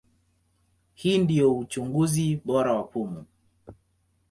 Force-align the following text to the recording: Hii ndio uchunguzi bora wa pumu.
Hii 0.93 1.17
ndio 1.17 1.57
uchunguzi 1.57 2.41
bora 2.45 2.73
wa 2.73 2.83
pumu. 2.83 3.25